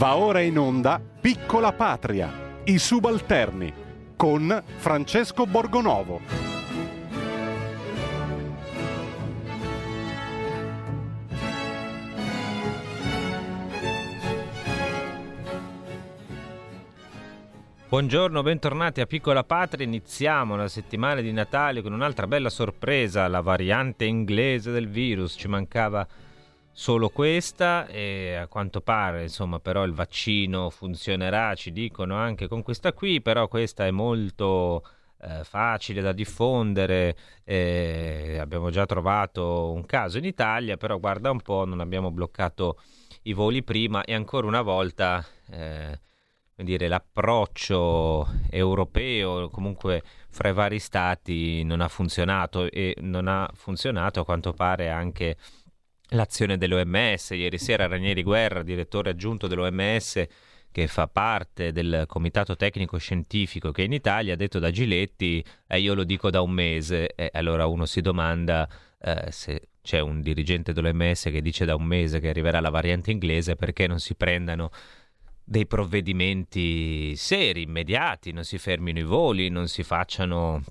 [0.00, 3.70] Va ora in onda Piccola Patria, i subalterni,
[4.16, 6.22] con Francesco Borgonovo.
[17.86, 19.84] Buongiorno, bentornati a Piccola Patria.
[19.84, 25.34] Iniziamo la settimana di Natale con un'altra bella sorpresa, la variante inglese del virus.
[25.36, 26.06] Ci mancava
[26.72, 32.62] solo questa e a quanto pare, insomma, però il vaccino funzionerà, ci dicono anche con
[32.62, 34.84] questa qui, però questa è molto
[35.22, 37.16] eh, facile da diffondere.
[37.44, 42.80] Eh, abbiamo già trovato un caso in Italia, però guarda un po', non abbiamo bloccato
[43.22, 46.00] i voli prima e ancora una volta eh,
[46.56, 54.20] dire, l'approccio europeo, comunque fra i vari stati, non ha funzionato e non ha funzionato
[54.20, 55.36] a quanto pare anche
[56.10, 57.30] l'azione dell'OMS.
[57.30, 60.24] Ieri sera Ranieri Guerra, direttore aggiunto dell'OMS,
[60.72, 65.80] che fa parte del comitato tecnico scientifico che in Italia ha detto da Giletti, eh,
[65.80, 68.68] io lo dico da un mese, e allora uno si domanda
[69.00, 73.10] eh, se c'è un dirigente dell'OMS che dice da un mese che arriverà la variante
[73.10, 74.70] inglese, perché non si prendano
[75.42, 80.62] dei provvedimenti seri, immediati, non si fermino i voli, non si facciano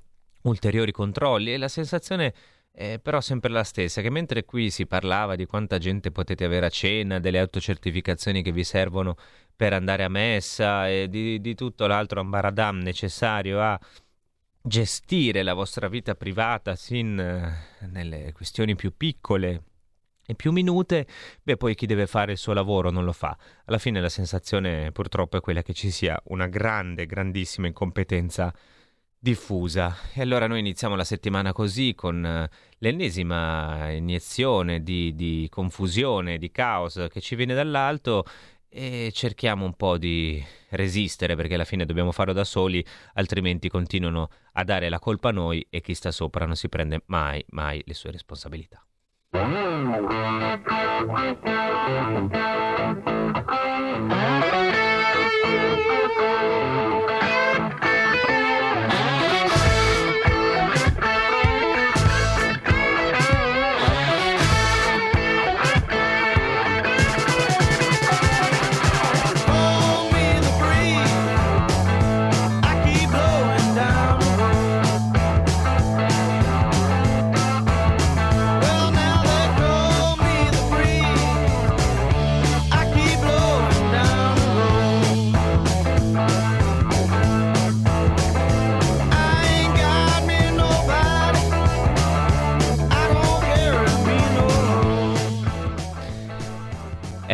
[0.44, 2.34] ulteriori controlli e la sensazione
[2.72, 6.68] è però sempre la stessa, che mentre qui si parlava di quanta gente potete avere
[6.68, 9.16] a cena, delle autocertificazioni che vi servono
[9.56, 13.80] per andare a messa e di, di tutto l'altro ambaradam necessario a
[14.62, 19.64] gestire la vostra vita privata sin eh, nelle questioni più piccole
[20.26, 21.08] e più minute,
[21.42, 23.36] beh poi chi deve fare il suo lavoro non lo fa.
[23.66, 28.54] Alla fine la sensazione purtroppo è quella che ci sia una grande, grandissima incompetenza
[29.20, 29.96] diffusa.
[30.14, 36.50] E allora noi iniziamo la settimana così con uh, l'ennesima iniezione di, di confusione, di
[36.50, 38.24] caos che ci viene dall'alto
[38.70, 42.86] e cerchiamo un po' di resistere perché alla fine dobbiamo farlo da soli,
[43.16, 47.02] altrimenti continuano a dare la colpa a noi e chi sta sopra non si prende
[47.08, 48.84] mai, mai le sue responsabilità.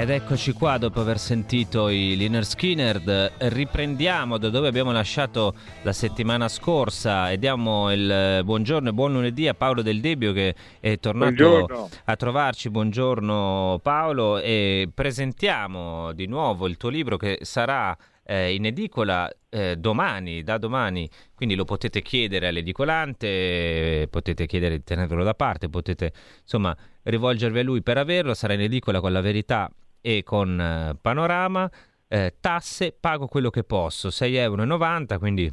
[0.06, 5.94] Ed eccoci qua dopo aver sentito i Liner Skinner, riprendiamo da dove abbiamo lasciato la
[5.94, 7.32] settimana scorsa.
[7.32, 11.90] E diamo il buongiorno e buon lunedì a Paolo Del Debbio che è tornato buongiorno.
[12.04, 12.70] a trovarci.
[12.70, 14.38] Buongiorno Paolo.
[14.38, 20.60] E presentiamo di nuovo il tuo libro che sarà eh, in edicola eh, domani, da
[20.60, 26.14] domani, quindi lo potete chiedere all'edicolante, potete chiedere di tenervelo da parte, potete
[26.44, 29.68] insomma rivolgervi a lui per averlo, sarà in edicola con la verità
[30.06, 31.70] e con eh, Panorama.
[32.08, 35.52] Eh, tasse, pago quello che posso, 6,90 euro, quindi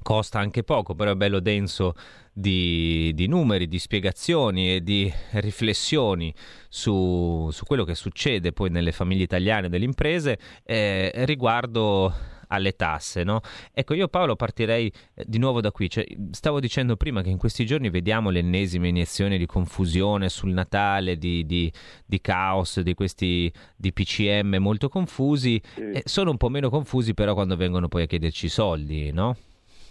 [0.00, 1.94] costa anche poco, però è bello denso
[2.32, 6.32] di, di numeri, di spiegazioni e di riflessioni
[6.68, 12.14] su, su, quello che succede poi nelle famiglie italiane e delle imprese eh, riguardo
[12.50, 13.24] alle tasse.
[13.24, 13.40] No?
[13.72, 15.88] Ecco, io Paolo partirei eh, di nuovo da qui.
[15.88, 21.16] Cioè, stavo dicendo prima che in questi giorni vediamo l'ennesima iniezione di confusione sul Natale,
[21.16, 21.72] di, di,
[22.04, 25.60] di caos, di questi di PCM molto confusi.
[25.74, 29.36] Eh, sono un po' meno confusi però quando vengono poi a chiederci i soldi, no?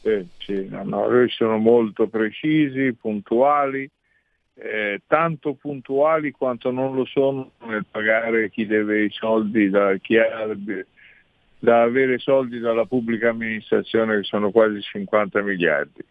[0.01, 3.89] Sì, sì, no, no, sono molto precisi, puntuali,
[4.53, 10.17] eh, tanto puntuali quanto non lo sono nel pagare chi deve i soldi da chi
[10.17, 10.45] ha
[11.59, 16.03] da avere soldi dalla pubblica amministrazione che sono quasi 50 miliardi.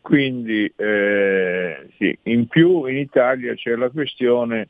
[0.00, 4.68] Quindi eh, sì, in più in Italia c'è la questione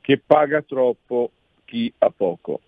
[0.00, 1.30] che paga troppo
[1.64, 2.60] chi ha poco,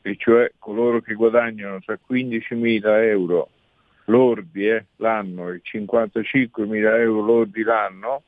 [0.00, 3.48] e cioè coloro che guadagnano tra 15.000 euro
[4.06, 8.22] lordi eh, l'anno e 55.000 euro lordi l'anno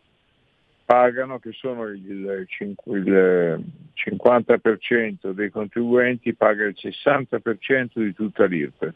[0.91, 2.49] pagano, che sono il,
[2.85, 3.65] il
[3.95, 8.95] 50% dei contribuenti, paga il 60% di tutta l'IRPE.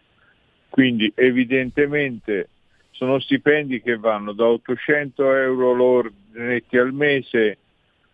[0.70, 2.48] Quindi evidentemente
[2.90, 7.58] sono stipendi che vanno da 800 euro lordi al mese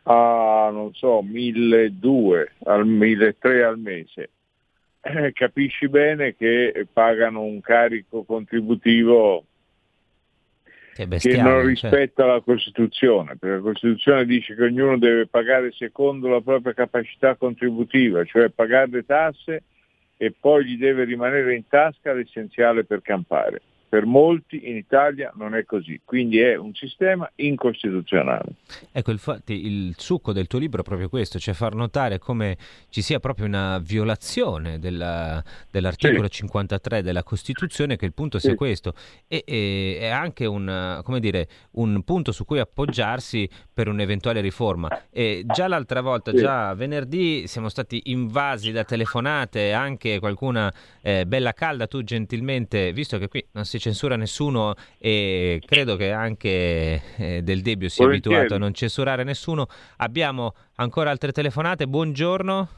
[0.03, 4.31] a non so 1200 al 1300 al mese
[5.03, 9.45] eh, capisci bene che pagano un carico contributivo
[11.07, 11.67] che, che non cioè.
[11.67, 12.33] rispetta cioè.
[12.33, 18.25] la Costituzione, perché la Costituzione dice che ognuno deve pagare secondo la propria capacità contributiva,
[18.25, 19.63] cioè pagare le tasse
[20.17, 23.63] e poi gli deve rimanere in tasca l'essenziale per campare.
[23.91, 28.53] Per molti in Italia non è così, quindi è un sistema incostituzionale.
[28.93, 32.57] Ecco, infatti il succo del tuo libro è proprio questo, cioè far notare come
[32.89, 35.43] ci sia proprio una violazione della,
[35.73, 36.35] dell'articolo sì.
[36.35, 38.57] 53 della Costituzione, che il punto sia sì.
[38.57, 38.95] questo,
[39.27, 44.89] e, e, è anche un, dire, un, punto su cui appoggiarsi per un'eventuale riforma.
[45.11, 46.37] E già l'altra volta, sì.
[46.37, 50.73] già venerdì, siamo stati invasi da telefonate, anche qualcuna
[51.03, 56.13] eh, bella calda, tu gentilmente, visto che qui non si censura nessuno e credo che
[56.13, 58.37] anche eh, Del Debbio sia Volentieri.
[58.37, 59.67] abituato a non censurare nessuno.
[59.97, 61.89] Abbiamo ancora altre telefonate.
[61.89, 62.69] Buongiorno.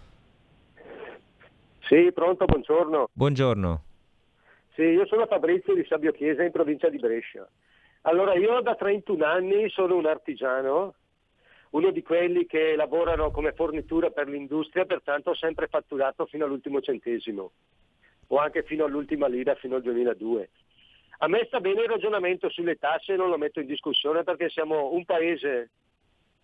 [1.80, 3.10] Sì, pronto, buongiorno.
[3.12, 3.82] Buongiorno.
[4.74, 7.46] Sì, io sono Fabrizio di Sabio Chiesa in provincia di Brescia.
[8.02, 10.94] Allora, io da 31 anni sono un artigiano,
[11.70, 16.80] uno di quelli che lavorano come fornitura per l'industria, pertanto ho sempre fatturato fino all'ultimo
[16.80, 17.52] centesimo
[18.28, 20.48] o anche fino all'ultima lira, fino al 2002.
[21.22, 24.92] A me sta bene il ragionamento sulle tasse, non lo metto in discussione perché siamo
[24.92, 25.70] un paese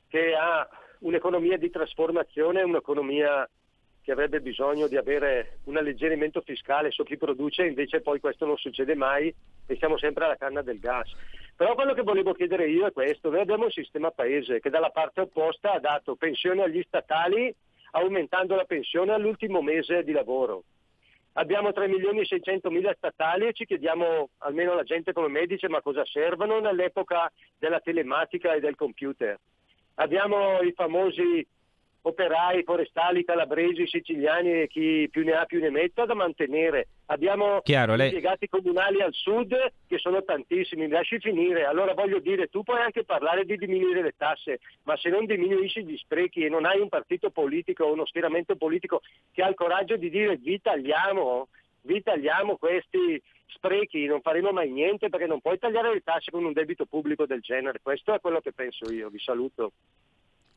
[0.08, 0.69] che ha
[1.00, 3.48] un'economia di trasformazione, un'economia
[4.00, 8.56] che avrebbe bisogno di avere un alleggerimento fiscale su chi produce, invece poi questo non
[8.56, 9.34] succede mai
[9.66, 11.12] e siamo sempre alla canna del gas.
[11.56, 14.90] Però quello che volevo chiedere io è questo, noi abbiamo un sistema paese che dalla
[14.90, 17.52] parte opposta ha dato pensione agli statali
[17.90, 20.62] aumentando la pensione all'ultimo mese di lavoro
[21.38, 25.46] abbiamo 3 milioni e 600 mila statali e ci chiediamo, almeno la gente come me
[25.46, 29.38] dice, ma cosa servono nell'epoca della telematica e del computer.
[29.94, 31.46] Abbiamo i famosi
[32.08, 36.88] operai forestali calabresi, siciliani e chi più ne ha più ne metta da mantenere.
[37.06, 38.08] Abbiamo Chiaro, lei...
[38.08, 39.55] impiegati comunali al sud
[39.87, 41.64] che sono tantissimi, mi lasci finire.
[41.64, 45.84] Allora voglio dire, tu puoi anche parlare di diminuire le tasse, ma se non diminuisci
[45.84, 49.00] gli sprechi e non hai un partito politico o uno schieramento politico
[49.32, 51.49] che ha il coraggio di dire vi tagliamo,
[51.82, 56.44] vi tagliamo questi sprechi, non faremo mai niente perché non puoi tagliare le tasse con
[56.44, 57.81] un debito pubblico del genere.
[57.82, 59.08] Questo è quello che penso io.
[59.08, 59.72] Vi saluto.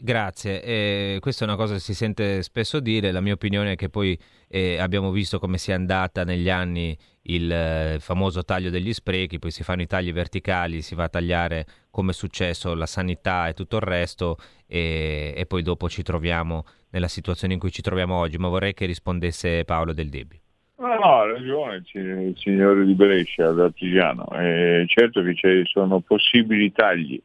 [0.04, 3.76] Grazie, eh, questa è una cosa che si sente spesso dire, la mia opinione è
[3.76, 4.18] che poi
[4.48, 9.52] eh, abbiamo visto come sia andata negli anni il eh, famoso taglio degli sprechi, poi
[9.52, 13.54] si fanno i tagli verticali, si va a tagliare come è successo la sanità e
[13.54, 18.16] tutto il resto e, e poi dopo ci troviamo nella situazione in cui ci troviamo
[18.16, 20.40] oggi, ma vorrei che rispondesse Paolo Del Debbio.
[20.78, 26.72] No, no, ha ragione il signore di Brescia, l'artigiano, eh, certo che ci sono possibili
[26.72, 27.22] tagli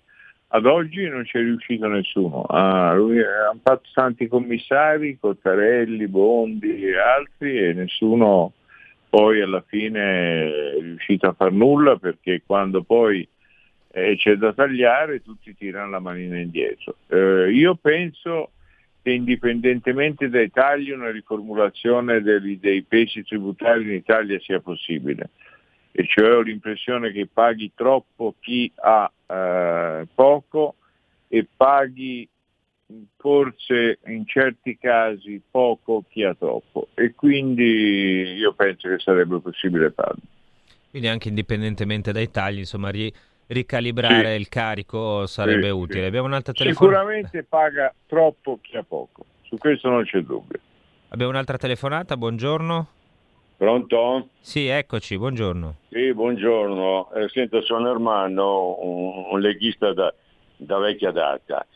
[0.49, 2.43] ad oggi non c'è riuscito nessuno.
[2.43, 8.53] Ah, lui, hanno fatto tanti commissari, Cottarelli, Bondi e altri e nessuno
[9.09, 13.27] poi alla fine è riuscito a far nulla perché quando poi
[13.93, 16.97] eh, c'è da tagliare tutti tirano la manina indietro.
[17.09, 18.51] Eh, io penso
[19.03, 25.31] che indipendentemente dai tagli una riformulazione dei, dei pesi tributari in Italia sia possibile
[25.99, 30.75] e cioè ho l'impressione che paghi troppo chi ha eh, poco
[31.27, 32.29] e paghi
[33.17, 39.91] forse in certi casi poco chi ha troppo e quindi io penso che sarebbe possibile
[39.91, 40.21] farlo.
[40.91, 43.13] Quindi anche indipendentemente dai tagli, insomma, ri-
[43.47, 44.41] ricalibrare sì.
[44.41, 46.01] il carico sarebbe sì, utile.
[46.03, 46.07] Sì.
[46.07, 46.99] Abbiamo un'altra telefonata.
[46.99, 50.61] Sicuramente paga troppo chi ha poco, su questo non c'è dubbio.
[51.09, 52.89] Abbiamo un'altra telefonata, buongiorno.
[53.57, 54.29] Pronto?
[54.41, 55.77] Sì, eccoci, buongiorno.
[55.89, 57.11] Sì, buongiorno.
[57.13, 60.13] Eh, senta, sono Ermanno, un, un leghista da,
[60.57, 61.67] da, vecchia data.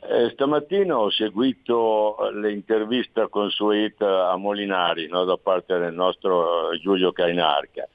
[0.00, 7.88] Eh, stamattina ho seguito l'intervista consueta a Molinari no, da parte del nostro Giulio Cainarca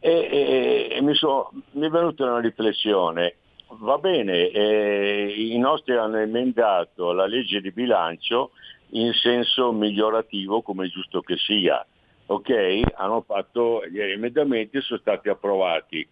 [0.00, 3.36] e, e, e mi, so, mi, è venuta una riflessione.
[3.68, 8.50] Va bene, eh, i nostri hanno emendato la legge di bilancio
[8.90, 11.84] in senso migliorativo come è giusto che sia
[12.26, 16.06] ok, hanno fatto gli emendamenti sono stati approvati,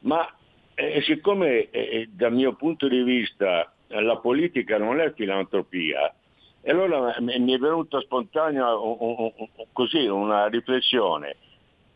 [0.00, 0.26] ma
[0.74, 6.14] eh, siccome eh, eh dal mio punto di vista la politica non è filantropia,
[6.60, 11.36] e allora mi è venuta spontanea un, un, un, così una riflessione.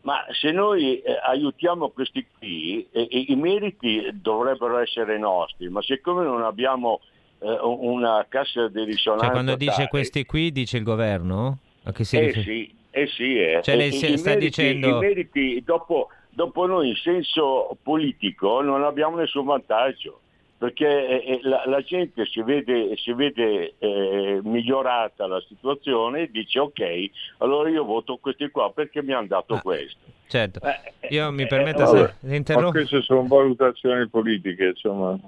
[0.01, 6.25] Ma se noi eh, aiutiamo questi qui, eh, i meriti dovrebbero essere nostri, ma siccome
[6.25, 6.99] non abbiamo
[7.39, 9.25] eh, una cassa di risonanza...
[9.27, 11.59] Cioè quando dice questi qui dice il governo?
[11.83, 13.59] A che si eh sì, eh sì, eh.
[13.63, 14.87] Cioè lei I, sta meriti, dicendo...
[14.87, 20.19] I meriti, dopo, dopo noi in senso politico non abbiamo nessun vantaggio
[20.63, 26.31] perché eh, eh, la, la, gente si vede, si vede eh, migliorata la situazione e
[26.31, 27.09] dice ok,
[27.39, 29.99] allora io voto questi qua perché mi hanno dato ah, questo.
[30.27, 32.67] Certo, eh, io mi permetto se interrompo.
[32.67, 35.19] Ma queste sono valutazioni politiche, insomma.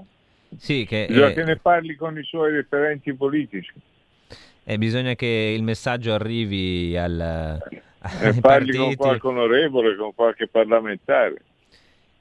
[0.57, 3.73] Sì, che, Bisogna che ne parli con i suoi referenti politici.
[4.67, 7.59] E bisogna che il messaggio arrivi al...
[8.21, 11.35] E parli con qualche onorevole, con qualche parlamentare.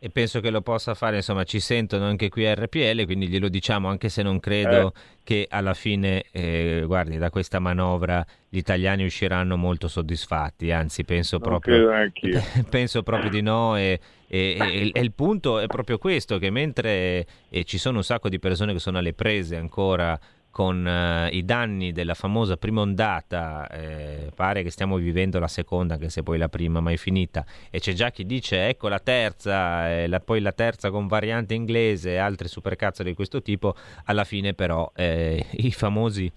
[0.04, 3.48] E penso che lo possa fare, insomma ci sentono anche qui a RPL, quindi glielo
[3.48, 5.00] diciamo anche se non credo eh.
[5.24, 11.38] che alla fine, eh, guardi, da questa manovra gli italiani usciranno molto soddisfatti, anzi penso,
[11.38, 11.88] proprio,
[12.68, 17.26] penso proprio, di no e, e, e, e, il punto è proprio questo, che mentre
[17.48, 20.20] eh, ci sono un sacco di persone che sono alle prese ancora
[20.54, 25.94] con eh, i danni della famosa prima ondata, eh, pare che stiamo vivendo la seconda,
[25.94, 29.90] anche se poi la prima mai finita, e c'è già chi dice ecco la terza,
[29.90, 34.23] eh, la, poi la terza con variante inglese e altre supercazzo di questo tipo, alla
[34.23, 36.30] fine però eh, i famosi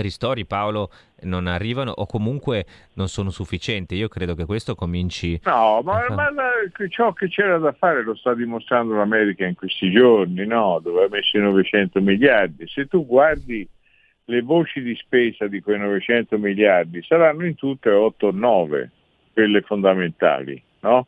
[0.00, 0.90] ristori Paolo
[1.22, 3.94] non arrivano o comunque non sono sufficienti.
[3.94, 5.40] Io credo che questo cominci.
[5.44, 6.50] No, ma, ma la,
[6.88, 10.80] ciò che c'era da fare lo sta dimostrando l'America in questi giorni, no?
[10.82, 12.66] dove ha messo i 900 miliardi.
[12.68, 13.68] Se tu guardi
[14.24, 18.90] le voci di spesa di quei 900 miliardi, saranno in tutte 8 o 9
[19.32, 21.06] quelle fondamentali, no?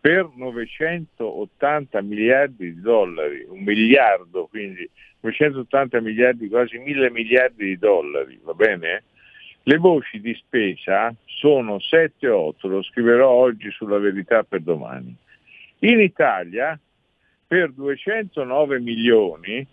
[0.00, 4.88] Per 980 miliardi di dollari, un miliardo quindi
[5.20, 9.04] 280 miliardi, quasi 1000 miliardi di dollari, va bene?
[9.64, 15.14] Le voci di spesa sono 7 o 8, lo scriverò oggi sulla verità per domani.
[15.80, 16.78] In Italia
[17.46, 19.66] per 209 milioni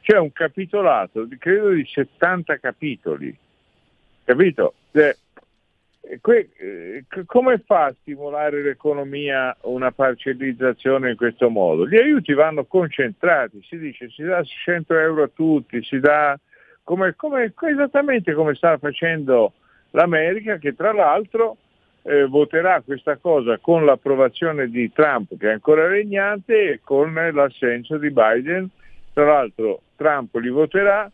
[0.00, 3.36] c'è un capitolato, credo di 70 capitoli,
[4.24, 4.74] capito?
[6.20, 11.86] Cioè, eh, come fa a stimolare l'economia una parcellizzazione in questo modo?
[11.86, 16.38] Gli aiuti vanno concentrati, si dice si dà 100 euro a tutti, si dà
[16.82, 19.52] come, come, esattamente come sta facendo
[19.90, 21.56] l'America che tra l'altro
[22.02, 27.98] eh, voterà questa cosa con l'approvazione di Trump che è ancora regnante e con l'assenso
[27.98, 28.68] di Biden.
[29.12, 31.08] Tra l'altro Trump li voterà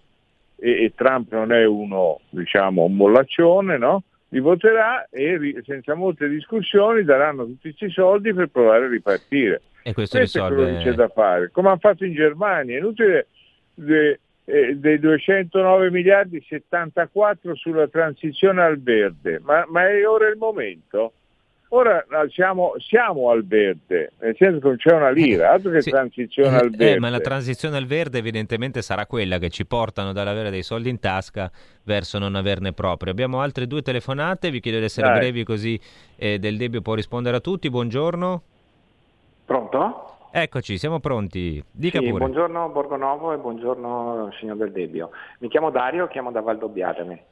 [0.57, 4.03] e, e Trump non è uno, diciamo, un mollaccione, no?
[4.29, 9.63] Li voterà e senza molte discussioni daranno tutti questi soldi per provare a ripartire.
[9.83, 10.55] E questo, questo risolve...
[10.55, 12.75] è quello che c'è da fare, come hanno fatto in Germania.
[12.75, 13.29] È inutile
[13.75, 20.37] de, eh, dei 209 miliardi 74 sulla transizione al verde, ma, ma è ora il
[20.37, 21.13] momento?
[21.71, 25.91] Ora siamo, siamo, al verde, nel senso che non c'è una lira, altro che sì.
[25.91, 26.93] transizione al verde.
[26.93, 30.91] Eh, ma la transizione al verde evidentemente sarà quella che ci portano dall'avere dei soldi
[30.91, 31.51] in tasca
[31.83, 33.11] verso non averne proprio.
[33.11, 35.19] Abbiamo altre due telefonate, vi chiedo di essere Dai.
[35.19, 35.81] brevi così
[36.17, 37.69] eh, Del Debbio può rispondere a tutti.
[37.69, 38.43] Buongiorno.
[39.45, 40.17] Pronto?
[40.31, 41.63] Eccoci, siamo pronti.
[41.71, 42.19] Dica sì, pure.
[42.19, 45.11] Buongiorno Borgonovo e buongiorno signor Del Debbio.
[45.39, 47.25] Mi chiamo Dario, chiamo da Valdobbiadene.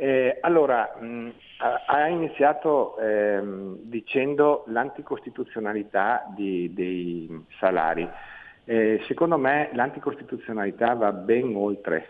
[0.00, 1.30] Eh, allora, mh,
[1.86, 8.08] ha iniziato ehm, dicendo l'anticostituzionalità di, dei salari.
[8.64, 12.06] Eh, secondo me l'anticostituzionalità va ben oltre,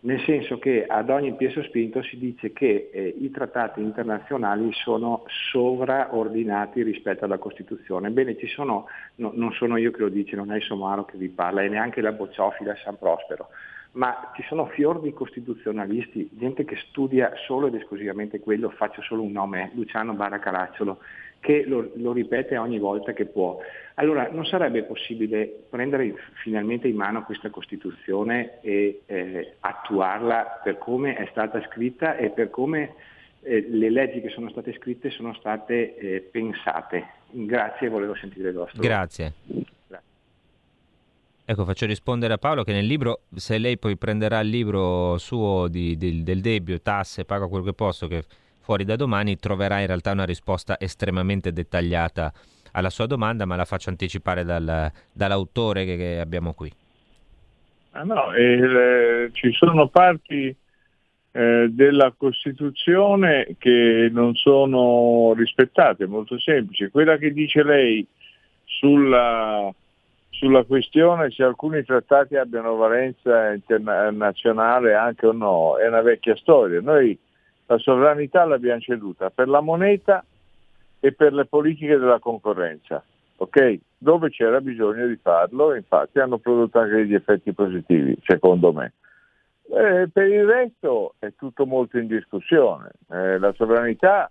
[0.00, 5.24] nel senso che ad ogni piezo spinto si dice che eh, i trattati internazionali sono
[5.50, 8.08] sovraordinati rispetto alla Costituzione.
[8.08, 11.28] Bene, sono, no, non sono io che lo dico, non è il Somaro che vi
[11.28, 13.48] parla e neanche la Bocciofila San Prospero
[13.92, 19.22] ma ci sono fior di costituzionalisti, gente che studia solo ed esclusivamente quello, faccio solo
[19.22, 20.98] un nome, Luciano Baracalacciolo,
[21.40, 23.58] che lo, lo, ripete ogni volta che può.
[23.94, 31.14] Allora non sarebbe possibile prendere finalmente in mano questa Costituzione e eh, attuarla per come
[31.14, 32.94] è stata scritta e per come
[33.42, 37.06] eh, le leggi che sono state scritte sono state eh, pensate.
[37.30, 38.82] Grazie, volevo sentire il vostro.
[38.82, 39.32] Grazie.
[41.50, 45.66] Ecco, faccio rispondere a Paolo che nel libro, se lei poi prenderà il libro suo
[45.68, 48.24] di, di, del debito, tasse, paga quello che posso, che
[48.60, 52.30] fuori da domani troverà in realtà una risposta estremamente dettagliata
[52.72, 56.70] alla sua domanda, ma la faccio anticipare dal, dall'autore che, che, abbiamo qui.
[57.92, 60.54] Ah no, eh, ci sono parti
[61.32, 66.90] eh, della Costituzione che non sono rispettate, molto semplice.
[66.90, 68.06] Quella che dice lei
[68.64, 69.72] sulla
[70.30, 76.80] sulla questione se alcuni trattati abbiano valenza internazionale anche o no, è una vecchia storia.
[76.80, 77.18] Noi
[77.66, 80.24] la sovranità l'abbiamo ceduta per la moneta
[81.00, 83.02] e per le politiche della concorrenza,
[83.36, 83.78] ok?
[83.98, 88.92] Dove c'era bisogno di farlo, infatti hanno prodotto anche degli effetti positivi, secondo me.
[89.70, 92.90] Eh, per il resto è tutto molto in discussione.
[93.10, 94.30] Eh, la sovranità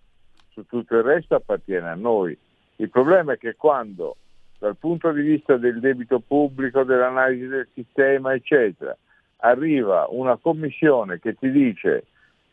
[0.50, 2.36] su tutto il resto appartiene a noi.
[2.78, 4.16] Il problema è che quando
[4.60, 8.96] dal punto di vista del debito pubblico, dell'analisi del sistema, eccetera,
[9.38, 12.06] arriva una commissione che ti dice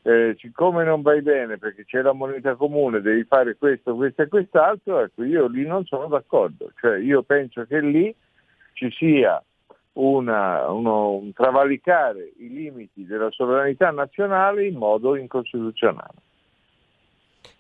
[0.07, 4.29] eh, siccome non vai bene perché c'è la moneta comune, devi fare questo, questo e
[4.29, 8.15] quest'altro, ecco io lì non sono d'accordo, cioè io penso che lì
[8.75, 9.43] ci sia
[9.95, 16.19] una, uno, un travalicare i limiti della sovranità nazionale in modo incostituzionale.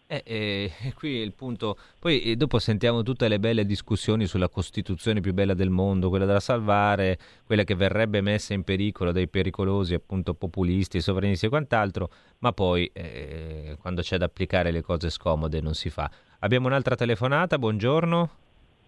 [0.06, 1.78] Eh, eh, qui è il punto.
[1.98, 6.26] Poi eh, dopo sentiamo tutte le belle discussioni sulla Costituzione più bella del mondo, quella
[6.26, 12.10] da salvare, quella che verrebbe messa in pericolo dai pericolosi appunto populisti, sovranisti e quant'altro,
[12.38, 16.10] ma poi eh, quando c'è da applicare le cose scomode non si fa.
[16.40, 18.43] Abbiamo un'altra telefonata, buongiorno.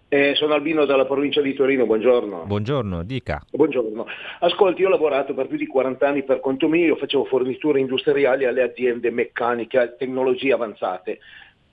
[0.09, 2.45] Eh, sono Albino dalla provincia di Torino, buongiorno.
[2.47, 3.43] Buongiorno, dica.
[3.51, 4.07] Buongiorno.
[4.39, 8.45] Ascolti, io ho lavorato per più di 40 anni per conto mio, facevo forniture industriali
[8.45, 11.19] alle aziende meccaniche, a tecnologie avanzate.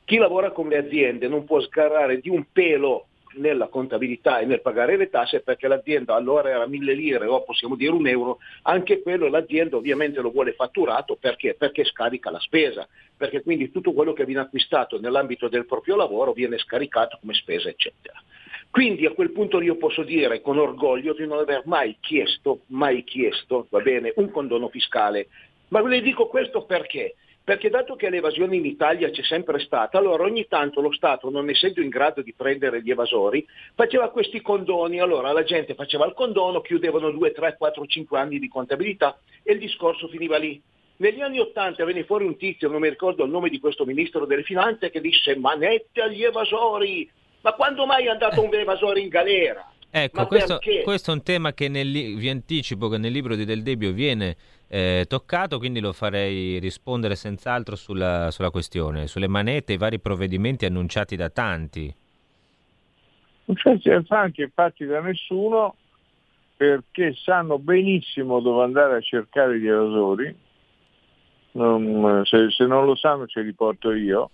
[0.04, 4.62] Chi lavora con le aziende non può sgarrare di un pelo nella contabilità e nel
[4.62, 9.02] pagare le tasse perché l'azienda allora era mille lire o possiamo dire un euro, anche
[9.02, 11.56] quello l'azienda ovviamente lo vuole fatturato perché?
[11.56, 16.34] Perché scarica la spesa, perché quindi tutto quello che viene acquistato nell'ambito del proprio lavoro
[16.34, 18.22] viene scaricato come spesa eccetera.
[18.70, 23.04] Quindi a quel punto io posso dire con orgoglio di non aver mai chiesto, mai
[23.04, 25.28] chiesto, va bene, un condono fiscale.
[25.68, 27.16] Ma le dico questo perché?
[27.46, 31.50] Perché dato che l'evasione in Italia c'è sempre stata, allora ogni tanto lo Stato, non
[31.50, 33.46] essendo in grado di prendere gli evasori,
[33.76, 38.40] faceva questi condoni, allora la gente faceva il condono, chiudevano 2, 3, 4, 5 anni
[38.40, 40.62] di contabilità e il discorso finiva lì.
[40.98, 44.26] Negli anni Ottanta venne fuori un tizio, non mi ricordo il nome di questo ministro
[44.26, 47.10] delle finanze, che disse manette agli evasori.
[47.42, 49.70] Ma quando mai è andato un evasore in galera?
[49.96, 53.62] Ecco, questo, questo, è un tema che nel, vi anticipo che nel libro di Del
[53.62, 54.36] Debbio viene
[54.74, 60.66] eh, toccato, quindi lo farei rispondere senz'altro sulla, sulla questione, sulle manette, i vari provvedimenti
[60.66, 61.94] annunciati da tanti.
[63.46, 65.76] Non c'è anche infatti da nessuno
[66.58, 70.36] perché sanno benissimo dove andare a cercare gli evasori,
[71.52, 74.32] non, se, se, non lo sanno ce li porto io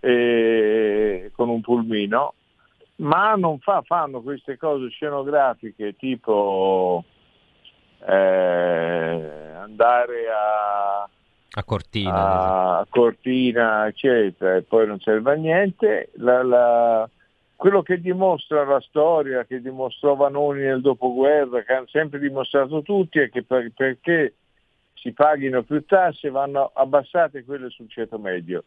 [0.00, 2.32] e, con un pulmino,
[2.96, 7.04] ma non fa, fanno queste cose scenografiche tipo
[8.04, 11.08] eh, andare a,
[11.58, 16.10] a Cortina, a Cortina, eccetera, e poi non serve a niente.
[16.16, 17.08] La, la,
[17.56, 23.18] quello che dimostra la storia, che dimostrò Vanoni nel dopoguerra, che hanno sempre dimostrato tutti,
[23.18, 24.34] è che per, perché
[24.94, 28.64] si paghino più tasse vanno abbassate quelle sul ceto medio.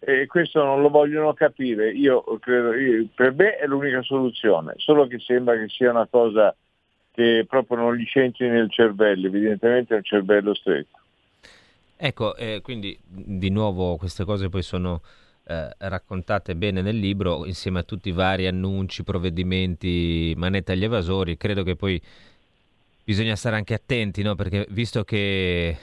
[0.00, 5.06] E questo non lo vogliono capire, io credo, io, per me è l'unica soluzione, solo
[5.06, 6.52] che sembra che sia una cosa
[7.12, 10.98] che proprio non li centri nel cervello, evidentemente è un cervello stretto.
[11.96, 15.02] Ecco, eh, quindi di nuovo queste cose poi sono
[15.44, 21.36] eh, raccontate bene nel libro insieme a tutti i vari annunci, provvedimenti, manetta agli evasori,
[21.36, 22.00] credo che poi
[23.04, 24.34] bisogna stare anche attenti, no?
[24.34, 25.76] perché visto che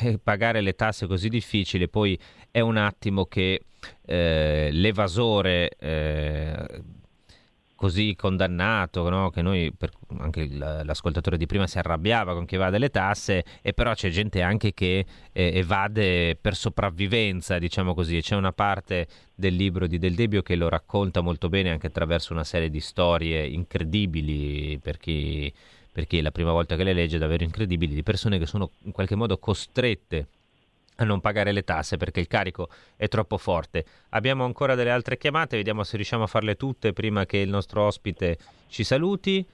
[0.00, 2.18] eh, pagare le tasse è così difficile, poi
[2.50, 3.62] è un attimo che
[4.06, 6.82] eh, l'evasore eh,
[7.80, 9.30] così condannato, no?
[9.30, 13.72] che noi, per, anche l'ascoltatore di prima si arrabbiava con chi evade le tasse, e
[13.72, 19.54] però c'è gente anche che eh, evade per sopravvivenza, diciamo così, c'è una parte del
[19.54, 23.46] libro di Del Debbio che lo racconta molto bene anche attraverso una serie di storie
[23.46, 25.50] incredibili per chi,
[25.90, 28.92] per è la prima volta che le legge, davvero incredibili, di persone che sono in
[28.92, 30.26] qualche modo costrette
[31.00, 33.84] a non pagare le tasse perché il carico è troppo forte.
[34.10, 37.82] Abbiamo ancora delle altre chiamate, vediamo se riusciamo a farle tutte prima che il nostro
[37.84, 38.36] ospite
[38.68, 39.44] ci saluti.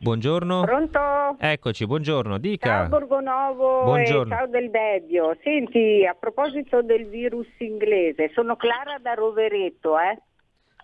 [0.00, 0.62] Buongiorno.
[0.62, 1.36] Pronto?
[1.38, 2.68] Eccoci, buongiorno, dica.
[2.68, 4.34] Ciao Borgonovo buongiorno.
[4.34, 5.36] ciao Del Debbio.
[5.42, 10.18] Senti, a proposito del virus inglese, sono Clara da Rovereto, eh?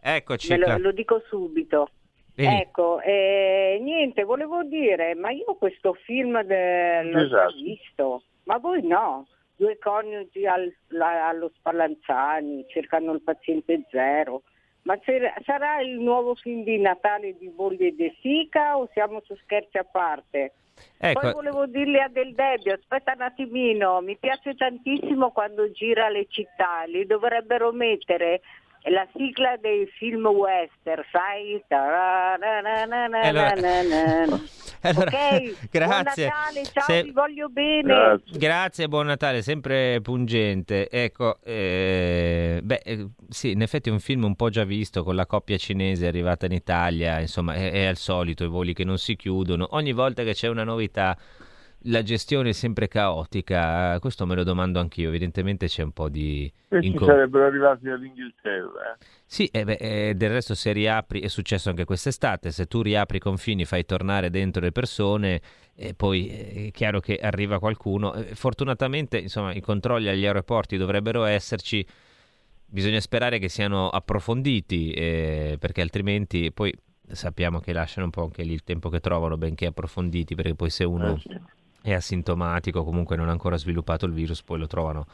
[0.03, 0.57] Eccoci.
[0.57, 1.89] Lo, lo, dico subito.
[2.35, 2.63] Bene.
[2.63, 7.03] Ecco, eh, niente, volevo dire, ma io questo film de...
[7.05, 7.55] l'ho esatto.
[7.55, 9.29] visto, ma voi no?
[9.57, 14.43] Due coniugi al, la, allo Spallanzani, cercano il paziente zero.
[14.83, 14.99] Ma
[15.45, 19.85] sarà il nuovo film di Natale di Voglie De Sica o siamo su scherzi a
[19.85, 20.53] parte?
[20.99, 21.21] Ecco.
[21.21, 26.27] Poi volevo dirle a Del Debbio, aspetta un attimino, mi piace tantissimo quando gira le
[26.29, 28.43] città, li dovrebbero mettere
[28.91, 31.63] la sigla dei film western, sai?
[31.69, 33.53] Allora,
[34.81, 36.29] allora ok, grazie.
[36.29, 37.03] Buon Natale, ciao, Se...
[37.03, 37.83] vi voglio bene.
[37.83, 38.39] Grazie.
[38.39, 40.91] grazie, buon Natale, sempre pungente.
[40.91, 45.15] Ecco, eh, beh, eh, sì, in effetti è un film un po' già visto con
[45.15, 48.99] la coppia cinese arrivata in Italia, insomma, è, è al solito i voli che non
[48.99, 49.69] si chiudono.
[49.71, 51.17] Ogni volta che c'è una novità
[51.87, 56.51] la gestione è sempre caotica, questo me lo domando anch'io, evidentemente c'è un po' di...
[56.69, 57.05] Questi inco...
[57.05, 58.95] sarebbero arrivati dall'Inghilterra.
[58.95, 59.05] Eh?
[59.27, 63.19] Sì, eh beh, eh, del resto se riapri, è successo anche quest'estate, se tu riapri
[63.19, 65.41] i confini, fai tornare dentro le persone,
[65.75, 68.15] e poi è chiaro che arriva qualcuno.
[68.15, 71.87] Eh, fortunatamente, insomma, i controlli agli aeroporti dovrebbero esserci,
[72.65, 76.73] bisogna sperare che siano approfonditi, eh, perché altrimenti poi
[77.07, 80.71] sappiamo che lasciano un po' anche lì il tempo che trovano, benché approfonditi, perché poi
[80.71, 81.19] se uno...
[81.19, 85.05] Sì è asintomatico, comunque non ha ancora sviluppato il virus, poi lo trovano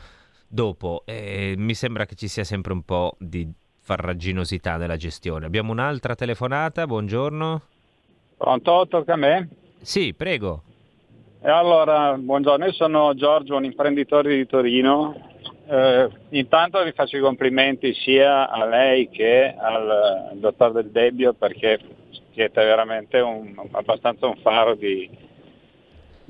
[0.47, 1.03] dopo.
[1.05, 5.47] E mi sembra che ci sia sempre un po' di farraginosità nella gestione.
[5.47, 7.63] Abbiamo un'altra telefonata, buongiorno.
[8.37, 9.49] Pronto, tocca a me?
[9.81, 10.63] Sì, prego.
[11.43, 15.29] E allora, buongiorno, io sono Giorgio, un imprenditore di Torino.
[15.67, 21.81] Eh, intanto vi faccio i complimenti sia a lei che al dottor Del Debbio perché
[22.33, 25.09] siete veramente un, abbastanza un faro di,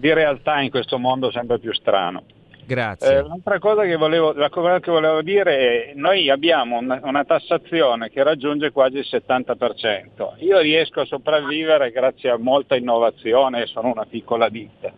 [0.00, 2.24] di realtà in questo mondo sempre più strano.
[2.64, 3.18] Grazie.
[3.18, 7.24] Eh, l'altra cosa che volevo, la cosa che volevo dire è noi abbiamo una, una,
[7.24, 10.36] tassazione che raggiunge quasi il 70%.
[10.38, 14.92] Io riesco a sopravvivere grazie a molta innovazione, sono una piccola ditta,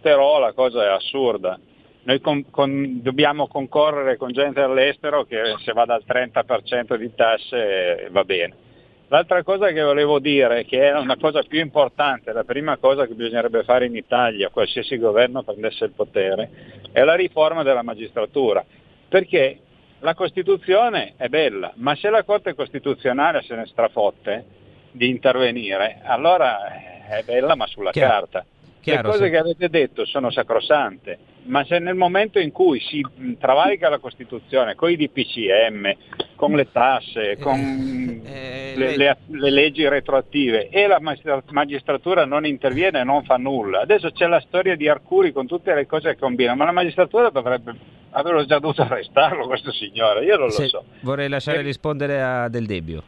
[0.00, 1.58] però la cosa è assurda.
[2.04, 8.08] Noi con, con, dobbiamo concorrere con gente all'estero che se va dal 30% di tasse
[8.10, 8.66] va bene.
[9.10, 13.14] L'altra cosa che volevo dire, che è una cosa più importante, la prima cosa che
[13.14, 16.50] bisognerebbe fare in Italia, qualsiasi governo prendesse il potere,
[16.92, 18.62] è la riforma della magistratura.
[19.08, 19.60] Perché
[20.00, 24.44] la Costituzione è bella, ma se la Corte Costituzionale se ne strafotte
[24.92, 26.66] di intervenire, allora
[27.08, 28.12] è bella ma sulla Chiaro.
[28.12, 28.44] carta.
[28.92, 29.30] Chiaro, Le cose sì.
[29.30, 33.04] che avete detto sono sacrosante, ma se nel momento in cui si
[33.38, 35.96] travalica la Costituzione con i DPCM,
[36.36, 42.46] con le tasse, eh, con eh, le, le, le, leggi retroattive e la magistratura non
[42.46, 46.10] interviene e non fa nulla, adesso c'è la storia di Arcuri con tutte le cose
[46.10, 47.74] che combina, ma la magistratura dovrebbe
[48.10, 50.84] averlo già dovuto arrestarlo questo signore, io non lo so.
[51.00, 51.62] Vorrei lasciare e...
[51.62, 53.02] rispondere a Del Debbio.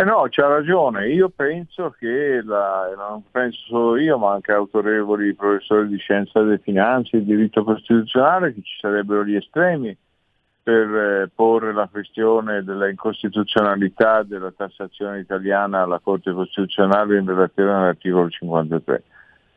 [0.00, 1.08] Eh no, c'ha ragione.
[1.08, 6.56] Io penso che, la, non penso solo io, ma anche autorevoli professori di scienza delle
[6.56, 9.94] finanze e diritto costituzionale, che ci sarebbero gli estremi
[10.62, 17.70] per eh, porre la questione della incostituzionalità della tassazione italiana alla Corte Costituzionale in relazione
[17.70, 19.02] all'articolo 53.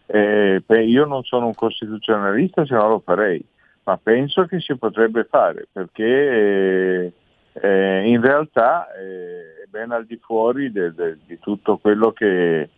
[0.08, 3.42] Eh, io non sono un costituzionalista, se no lo farei,
[3.86, 7.14] ma penso che si potrebbe fare perché eh,
[7.54, 12.70] eh in realtà eh, ben al di fuori de, de, di tutto quello che,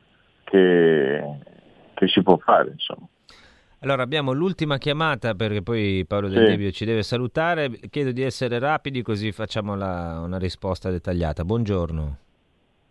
[0.44, 1.40] che,
[1.94, 2.72] che, si può fare.
[2.72, 3.08] Insomma.
[3.80, 7.70] Allora abbiamo l'ultima chiamata perché poi Paolo Del Debbio ci deve salutare.
[7.90, 11.44] Chiedo di essere rapidi così facciamo la, una risposta dettagliata.
[11.44, 12.18] Buongiorno.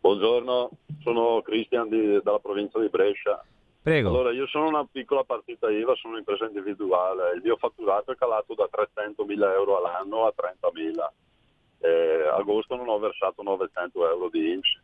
[0.00, 0.70] Buongiorno,
[1.00, 1.88] sono Cristian
[2.22, 3.42] dalla provincia di Brescia.
[3.80, 4.10] Prego.
[4.10, 7.34] Allora, io sono una piccola partita IVA, sono impresa individuale.
[7.36, 10.92] Il mio fatturato è calato da 300.000 euro all'anno a 30.000
[11.80, 14.80] eh, agosto non ho versato 900 euro di INPS.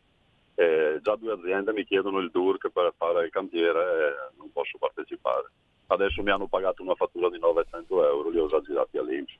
[0.54, 4.76] Eh, già due aziende mi chiedono il DURC per fare il cantiere e non posso
[4.78, 5.50] partecipare.
[5.86, 9.38] Adesso mi hanno pagato una fattura di 900 euro, li ho già girati all'INPS.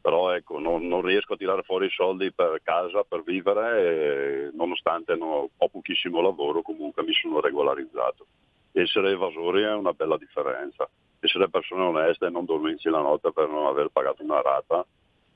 [0.00, 5.16] Però ecco, non, non, riesco a tirare fuori i soldi per casa, per vivere, nonostante
[5.16, 8.26] no, ho pochissimo lavoro, comunque mi sono regolarizzato.
[8.72, 10.88] Essere evasori è una bella differenza.
[11.18, 14.86] Essere persone oneste e non dormirci la notte per non aver pagato una rata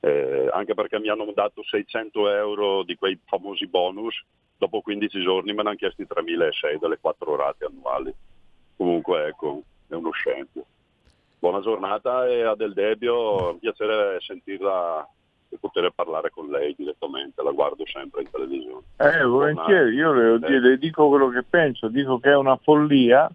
[0.01, 4.21] eh, anche perché mi hanno dato 600 euro di quei famosi bonus,
[4.57, 8.13] dopo 15 giorni me ne hanno chiesti 3.600 delle quattro rate annuali.
[8.75, 10.65] Comunque ecco, è uno scempio.
[11.37, 15.07] Buona giornata e a Del Debbio, un piacere sentirla
[15.49, 18.85] e poter parlare con lei direttamente, la guardo sempre in televisione.
[18.97, 23.29] Eh, volentieri, io le, le dico quello che penso, dico che è una follia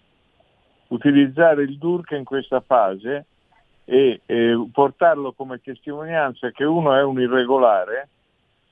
[0.88, 3.26] utilizzare il DURC in questa fase
[3.88, 8.08] e eh, portarlo come testimonianza che uno è un irregolare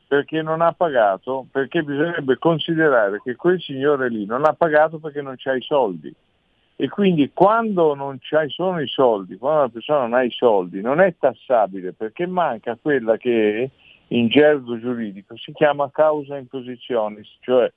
[0.06, 5.22] perché non ha pagato, perché bisognerebbe considerare che quel signore lì non ha pagato perché
[5.22, 6.14] non c'ha i soldi.
[6.76, 10.80] E quindi quando non c'hai sono i soldi, quando una persona non ha i soldi,
[10.80, 13.70] non è tassabile perché manca quella che
[14.08, 17.72] in gergo giuridico si chiama causa in positionis, cioè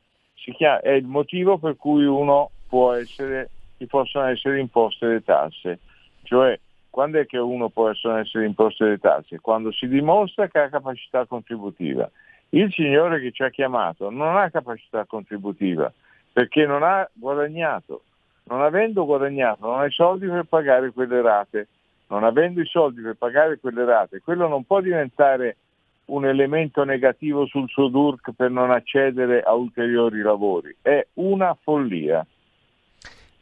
[0.53, 5.79] chiama, è il motivo per cui uno può essere, gli possono essere imposte le tasse.
[6.23, 6.59] Cioè
[6.97, 9.39] quando è che uno può essere imposto le tasse?
[9.39, 12.09] Quando si dimostra che ha capacità contributiva.
[12.49, 15.93] Il signore che ci ha chiamato non ha capacità contributiva
[16.33, 18.01] perché non ha guadagnato.
[18.45, 21.67] Non avendo guadagnato non ha i soldi per pagare quelle rate.
[22.07, 25.57] Non avendo i soldi per pagare quelle rate, quello non può diventare
[26.05, 30.75] un elemento negativo sul suo DURC per non accedere a ulteriori lavori.
[30.81, 32.25] È una follia.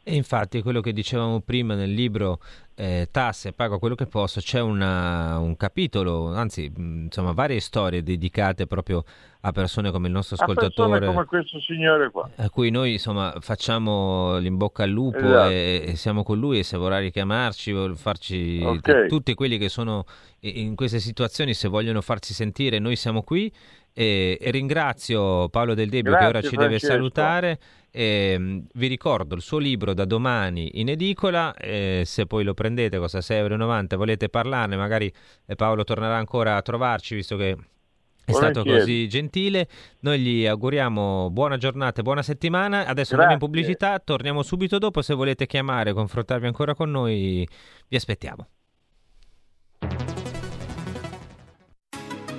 [0.08, 2.38] E infatti quello che dicevamo prima nel libro
[2.76, 8.68] eh, Tasse, pago quello che posso, c'è una, un capitolo, anzi insomma varie storie dedicate
[8.68, 9.02] proprio
[9.40, 11.06] a persone come il nostro ascoltatore.
[11.06, 12.30] A come questo signore qua.
[12.36, 15.50] A cui noi insomma facciamo l'imbocca al lupo esatto.
[15.50, 19.08] e, e, siamo con lui e se vorrà richiamarci, farci okay.
[19.08, 20.04] tutti quelli che sono
[20.38, 23.52] in queste situazioni, se vogliono farsi sentire, noi siamo qui.
[23.98, 26.86] E, e ringrazio Paolo Del Debbio Grazie, che ora ci Francesco.
[26.86, 27.58] deve salutare
[27.98, 32.98] eh, vi ricordo il suo libro da domani in edicola, eh, se poi lo prendete
[32.98, 35.10] costa 6,90 euro, volete parlarne, magari
[35.46, 37.56] eh, Paolo tornerà ancora a trovarci visto che
[38.26, 39.66] è stato così gentile.
[40.00, 42.84] Noi gli auguriamo buona giornata e buona settimana.
[42.84, 45.00] Adesso andiamo in pubblicità, torniamo subito dopo.
[45.00, 47.48] Se volete chiamare, confrontarvi ancora con noi,
[47.88, 48.48] vi aspettiamo.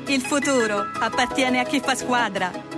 [0.08, 2.77] Il futuro appartiene a chi fa squadra.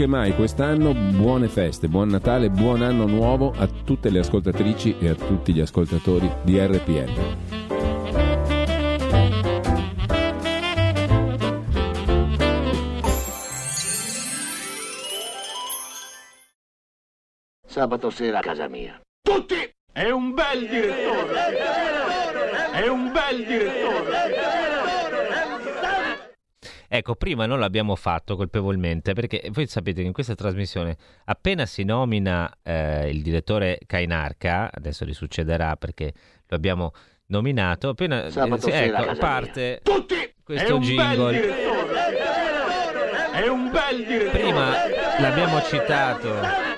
[0.00, 5.10] Che mai quest'anno buone feste, buon Natale, buon anno nuovo a tutte le ascoltatrici e
[5.10, 7.36] a tutti gli ascoltatori di RPL.
[17.66, 18.98] Sabato sera a casa mia.
[19.20, 19.70] Tutti!
[19.92, 21.58] È un bel direttore!
[22.72, 24.49] È un bel direttore!
[26.92, 31.84] Ecco, prima non l'abbiamo fatto colpevolmente perché voi sapete che in questa trasmissione appena si
[31.84, 36.12] nomina eh, il direttore Kainarca, adesso gli succederà perché
[36.48, 36.90] lo abbiamo
[37.26, 40.34] nominato, appena eh, ecco, parte Tutti!
[40.42, 41.40] questo jingle.
[43.34, 44.30] È un bel direttore!
[44.40, 44.74] Prima
[45.20, 46.68] l'abbiamo citato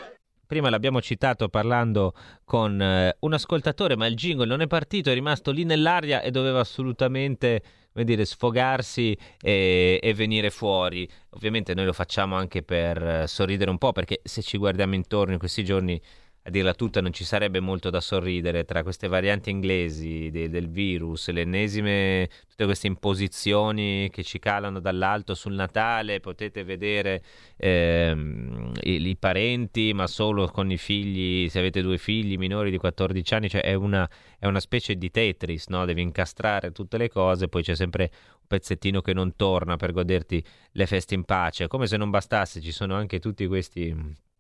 [0.53, 2.13] prima l'abbiamo citato parlando
[2.45, 6.31] con eh, un ascoltatore, ma il jingle non è partito, è rimasto lì nell'aria e
[6.31, 11.09] doveva assolutamente come dire, sfogarsi e, e, venire fuori.
[11.31, 15.33] Ovviamente noi lo facciamo anche per eh, sorridere un po', perché se ci guardiamo intorno
[15.33, 16.01] in questi giorni
[16.45, 20.69] a dirla tutta non ci sarebbe molto da sorridere tra queste varianti inglesi de- del
[20.69, 27.23] virus, le ennesime, tutte queste imposizioni che ci calano dall'alto sul Natale, potete vedere
[27.57, 32.79] ehm, i-, i, parenti, ma solo con i figli, se avete due figli minori di
[32.79, 35.85] 14 anni, cioè è una, è una specie di Tetris, no?
[35.85, 40.45] devi incastrare tutte le cose, poi c'è sempre un pezzettino che non torna per goderti
[40.73, 44.31] le feste in pace, come se non bastasse, ci sono anche tutti questi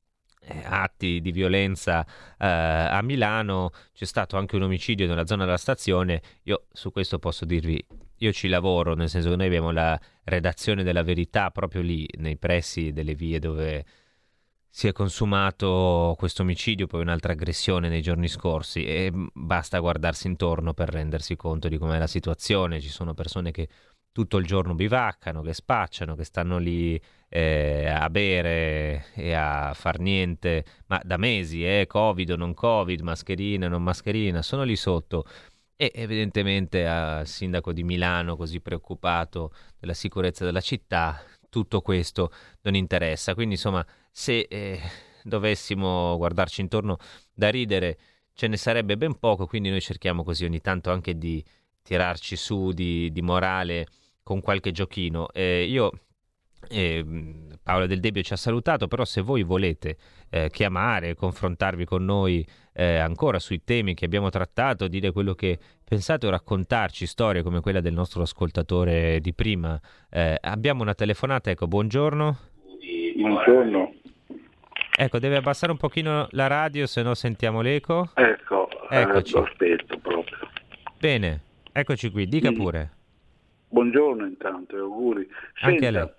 [0.64, 2.04] atti di violenza
[2.38, 7.18] eh, a Milano, c'è stato anche un omicidio nella zona della stazione, io su questo
[7.18, 7.84] posso dirvi,
[8.16, 12.36] io ci lavoro, nel senso che noi abbiamo la redazione della verità proprio lì, nei
[12.36, 13.84] pressi delle vie dove
[14.74, 18.86] si è consumato questo omicidio, poi un'altra aggressione nei giorni scorsi.
[18.86, 23.68] E basta guardarsi intorno per rendersi conto di com'è la situazione, ci sono persone che
[24.12, 26.98] tutto il giorno bivaccano, che spacciano, che stanno lì
[27.34, 33.00] eh, a bere e a far niente, ma da mesi, eh, Covid o non Covid,
[33.00, 35.24] mascherina, non mascherina, sono lì sotto.
[35.74, 42.30] E evidentemente al sindaco di Milano, così preoccupato della sicurezza della città, tutto questo
[42.62, 43.34] non interessa.
[43.34, 44.78] Quindi, insomma, se eh,
[45.24, 46.98] dovessimo guardarci intorno
[47.32, 47.98] da ridere,
[48.34, 49.46] ce ne sarebbe ben poco.
[49.46, 51.42] Quindi, noi cerchiamo così ogni tanto anche di
[51.82, 53.86] tirarci su di, di morale
[54.22, 55.30] con qualche giochino.
[55.32, 55.90] Eh, io
[56.68, 57.04] eh,
[57.62, 59.96] Paola Del Debbio ci ha salutato, però se voi volete
[60.30, 65.58] eh, chiamare, confrontarvi con noi eh, ancora sui temi che abbiamo trattato, dire quello che
[65.84, 71.50] pensate o raccontarci storie come quella del nostro ascoltatore di prima, eh, abbiamo una telefonata,
[71.50, 72.38] ecco, buongiorno.
[73.16, 73.94] Buongiorno.
[74.98, 78.10] Ecco, deve abbassare un pochino la radio, se no sentiamo l'eco.
[78.14, 79.36] Ecco, Eccoci.
[79.36, 80.38] Eh, aspetto proprio.
[80.98, 81.40] Bene,
[81.72, 82.54] eccoci qui, dica sì.
[82.54, 82.90] pure.
[83.68, 85.26] Buongiorno intanto e auguri.
[85.62, 86.10] Anche a lei.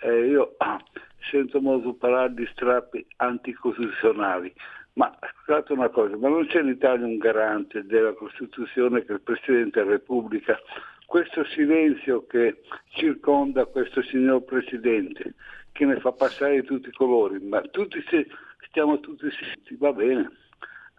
[0.00, 0.56] Eh, io,
[1.30, 4.52] sento molto parlare di strappi anticostituzionali.
[4.94, 9.20] Ma scusate una cosa, ma non c'è in Italia un garante della Costituzione che il
[9.20, 10.58] Presidente della Repubblica?
[11.04, 15.34] Questo silenzio che circonda questo signor Presidente,
[15.72, 18.26] che ne fa passare di tutti i colori, ma tutti se,
[18.68, 20.30] stiamo tutti zitti, va bene,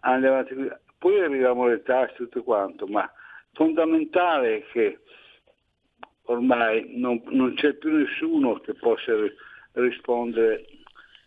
[0.00, 0.54] andiamo avanti.
[0.96, 3.10] Poi arriviamo alle tasse e tutto quanto, ma
[3.52, 5.00] fondamentale è che
[6.28, 9.12] ormai non, non c'è più nessuno che possa
[9.72, 10.66] rispondere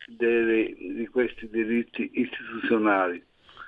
[0.07, 3.23] delle, di questi diritti istituzionali.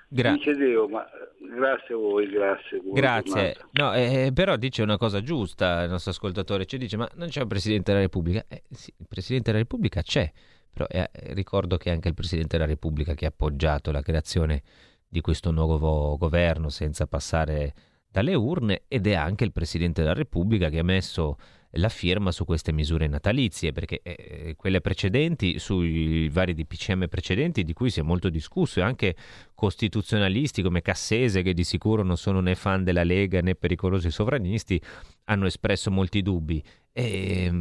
[0.08, 0.56] Grazie.
[0.56, 1.04] Deo, ma
[1.40, 2.82] grazie a voi, grazie.
[2.84, 3.56] Grazie.
[3.72, 7.42] No, eh, però dice una cosa giusta il nostro ascoltatore, ci dice ma non c'è
[7.42, 8.46] un Presidente della Repubblica?
[8.48, 10.32] Eh, sì, il Presidente della Repubblica c'è,
[10.72, 14.62] però eh, ricordo che è anche il Presidente della Repubblica che ha appoggiato la creazione
[15.08, 17.74] di questo nuovo governo senza passare
[18.14, 21.36] dalle urne ed è anche il Presidente della Repubblica che ha messo
[21.78, 27.74] la firma su queste misure natalizie, perché eh, quelle precedenti, sui vari DPCM precedenti, di
[27.74, 29.16] cui si è molto discusso, e anche
[29.56, 34.80] costituzionalisti come Cassese, che di sicuro non sono né fan della Lega né pericolosi sovranisti,
[35.26, 36.64] hanno espresso molti dubbi.
[36.92, 37.52] E,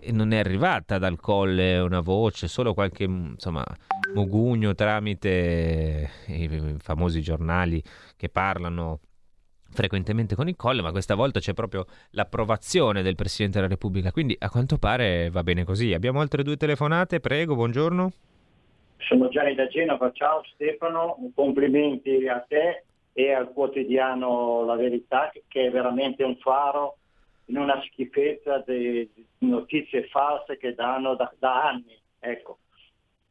[0.00, 3.64] e non è arrivata dal colle una voce, solo qualche insomma,
[4.14, 7.80] mugugno tramite i famosi giornali
[8.16, 8.98] che parlano
[9.72, 14.36] frequentemente con il colle, ma questa volta c'è proprio l'approvazione del Presidente della Repubblica, quindi
[14.38, 15.92] a quanto pare va bene così.
[15.92, 18.12] Abbiamo altre due telefonate, prego, buongiorno.
[18.98, 25.66] Sono Gianni da Genova, ciao Stefano, complimenti a te e al quotidiano La Verità che
[25.66, 26.96] è veramente un faro
[27.46, 31.98] in una schifezza di notizie false che danno da, da anni.
[32.18, 32.58] Ecco.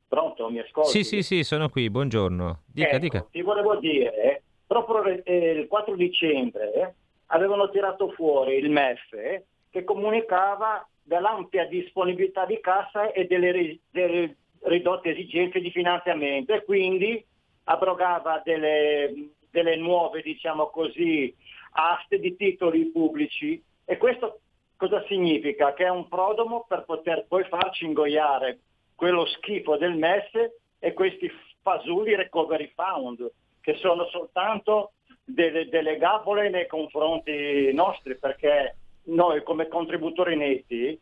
[0.08, 0.90] Pronto, mi ascolti?
[0.90, 2.64] Sì, sì, sì, sono qui, buongiorno.
[2.66, 3.28] Dica, ecco, dica.
[3.30, 6.94] Ti volevo dire, proprio eh, il 4 dicembre eh,
[7.28, 14.36] avevano tirato fuori il MEF eh, che comunicava dell'ampia disponibilità di cassa e delle, delle
[14.62, 17.26] ridotte esigenze di finanziamento e quindi
[17.64, 21.36] abrogava delle, delle nuove, diciamo così,
[21.72, 24.42] aste di titoli pubblici e questo
[24.78, 25.74] cosa significa?
[25.74, 28.60] Che è un prodomo per poter poi farci ingoiare
[28.94, 30.30] quello schifo del MES
[30.78, 31.32] e questi
[31.64, 33.28] fasulli recovery fund
[33.62, 34.94] che sono soltanto
[35.24, 41.00] delle, delle gabole nei confronti nostri, perché noi come contributori netti,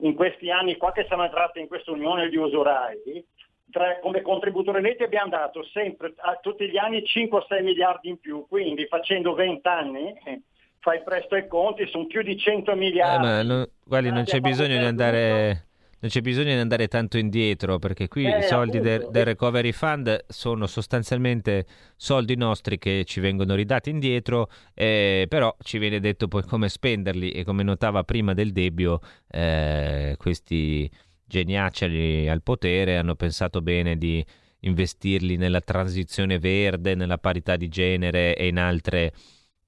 [0.00, 3.24] in questi anni qua che siamo entrati in questa unione di usurai,
[3.70, 8.46] tra, come contributori netti abbiamo dato sempre, a, tutti gli anni 5-6 miliardi in più,
[8.48, 10.42] quindi facendo 20 anni, eh,
[10.80, 13.26] fai presto i conti, sono più di 100 miliardi.
[13.26, 15.67] Eh, no, guardi, non c'è bisogno di andare
[16.00, 19.72] non c'è bisogno di andare tanto indietro perché qui eh, i soldi del, del, Recovery
[19.72, 26.28] Fund sono sostanzialmente soldi nostri che ci vengono ridati indietro, eh, però ci viene detto
[26.28, 30.88] poi come spenderli e come notava prima del Debbio, eh, questi
[31.24, 34.24] geniaceli al potere hanno pensato bene di
[34.60, 39.12] investirli nella transizione verde, nella parità di genere e in altre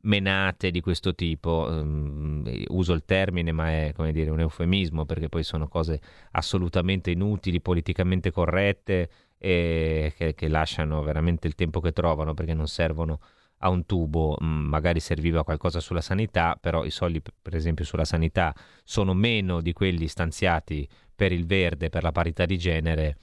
[0.03, 5.29] menate di questo tipo, um, uso il termine ma è come dire un eufemismo perché
[5.29, 6.01] poi sono cose
[6.33, 12.69] assolutamente inutili, politicamente corrette e che, che lasciano veramente il tempo che trovano perché non
[12.69, 13.21] servono
[13.63, 18.05] a un tubo, mm, magari serviva qualcosa sulla sanità, però i soldi per esempio sulla
[18.05, 23.17] sanità sono meno di quelli stanziati per il verde, per la parità di genere,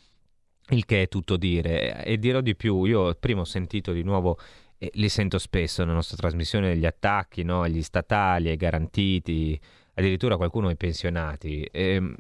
[0.70, 2.04] il che è tutto dire.
[2.04, 4.38] E dirò di più, io prima ho sentito di nuovo
[4.80, 7.62] li sento spesso nella nostra trasmissione gli attacchi no?
[7.62, 9.60] agli statali, ai garantiti,
[9.96, 11.64] addirittura qualcuno ai pensionati.
[11.64, 12.16] E, ehm,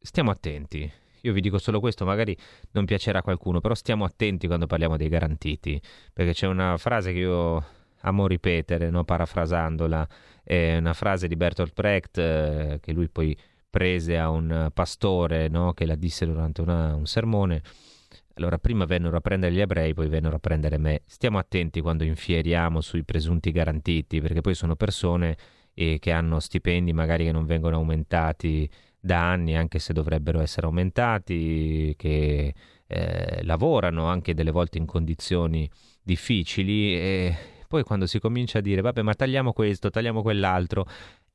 [0.00, 0.90] stiamo attenti.
[1.22, 2.36] Io vi dico solo questo, magari
[2.72, 5.80] non piacerà a qualcuno, però stiamo attenti quando parliamo dei garantiti,
[6.12, 7.64] perché c'è una frase che io
[8.02, 9.04] amo ripetere, no?
[9.04, 10.08] parafrasandola,
[10.42, 13.36] è una frase di Bertolt Brecht eh, che lui poi
[13.68, 15.74] prese a un pastore no?
[15.74, 17.62] che la disse durante una, un sermone
[18.40, 21.02] allora, prima vennero a prendere gli ebrei, poi vennero a prendere me.
[21.04, 25.36] Stiamo attenti quando infieriamo sui presunti garantiti, perché poi sono persone
[25.74, 30.66] eh, che hanno stipendi magari che non vengono aumentati da anni, anche se dovrebbero essere
[30.66, 32.54] aumentati, che
[32.86, 35.70] eh, lavorano anche delle volte in condizioni
[36.02, 37.36] difficili e
[37.68, 40.86] poi quando si comincia a dire vabbè ma tagliamo questo, tagliamo quell'altro,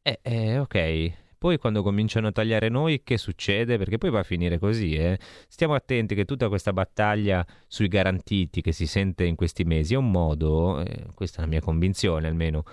[0.01, 3.77] eh, eh ok, poi quando cominciano a tagliare noi, che succede?
[3.77, 5.19] Perché poi va a finire così, eh?
[5.47, 9.97] Stiamo attenti che tutta questa battaglia sui garantiti che si sente in questi mesi è
[9.97, 12.63] un modo, eh, questa è la mia convinzione almeno,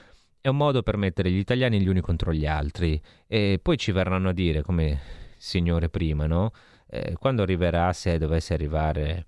[0.41, 3.93] è un modo per mettere gli italiani gli uni contro gli altri e poi ci
[3.93, 5.01] verranno a dire, come
[5.37, 6.53] signore prima, no?
[6.89, 9.27] Eh, quando arriverà, se dovesse arrivare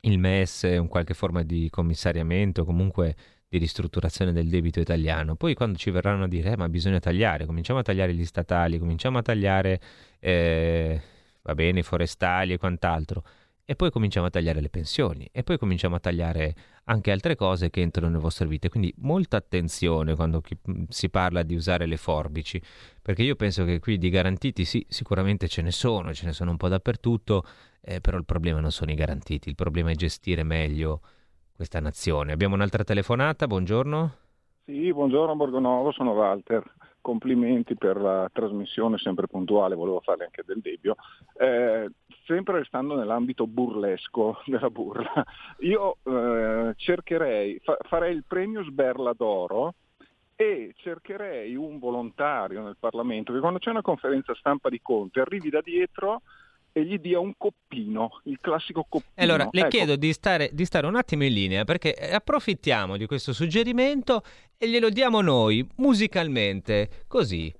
[0.00, 3.16] il MES, un qualche forma di commissariamento, comunque
[3.54, 5.36] di ristrutturazione del debito italiano.
[5.36, 8.78] Poi quando ci verranno a dire eh, ma bisogna tagliare, cominciamo a tagliare gli statali,
[8.78, 9.80] cominciamo a tagliare
[10.18, 11.00] eh,
[11.42, 13.22] va bene, i forestali e quant'altro,
[13.64, 17.70] e poi cominciamo a tagliare le pensioni e poi cominciamo a tagliare anche altre cose
[17.70, 18.68] che entrano nelle vostre vite.
[18.68, 20.42] Quindi molta attenzione quando
[20.88, 22.60] si parla di usare le forbici,
[23.00, 26.50] perché io penso che qui di garantiti sì, sicuramente ce ne sono, ce ne sono
[26.50, 27.44] un po' dappertutto,
[27.80, 31.00] eh, però il problema non sono i garantiti, il problema è gestire meglio
[31.54, 32.32] questa nazione.
[32.32, 34.16] Abbiamo un'altra telefonata, buongiorno.
[34.64, 36.62] Sì, buongiorno Borgonovo, sono Walter
[37.04, 40.96] complimenti per la trasmissione sempre puntuale, volevo fare anche del Debbio.
[41.38, 41.90] Eh,
[42.24, 45.22] sempre restando nell'ambito burlesco della burla,
[45.58, 49.74] io eh, cercherei, fa, farei il premio Sberla d'oro
[50.34, 55.50] e cercherei un volontario nel Parlamento che quando c'è una conferenza stampa di Conte arrivi
[55.50, 56.22] da dietro
[56.76, 59.12] e gli dia un coppino, il classico coppino.
[59.14, 59.68] Allora, le ecco.
[59.68, 64.22] chiedo di stare, di stare, un attimo in linea perché approfittiamo di questo suggerimento
[64.58, 67.54] e glielo diamo noi musicalmente, così.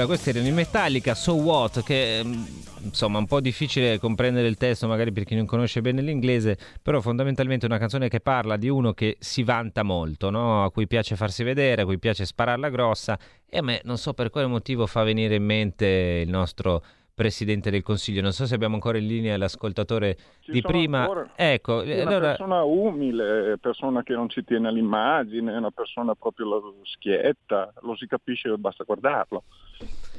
[0.00, 2.44] Allora, questi erano in Metallica, So What, che mm,
[2.84, 7.00] insomma un po' difficile comprendere il testo magari per chi non conosce bene l'inglese, però
[7.00, 10.64] fondamentalmente è una canzone che parla di uno che si vanta molto, no?
[10.64, 14.14] a cui piace farsi vedere, a cui piace spararla grossa e a me non so
[14.14, 16.82] per quale motivo fa venire in mente il nostro
[17.20, 18.22] Presidente del Consiglio.
[18.22, 21.00] Non so se abbiamo ancora in linea l'ascoltatore Ci di prima.
[21.00, 21.30] Ancora.
[21.36, 22.28] Ecco, è una allora...
[22.28, 28.06] persona umile, persona che non ci tiene all'immagine, è una persona proprio schietta, lo si
[28.06, 29.42] capisce, basta guardarlo.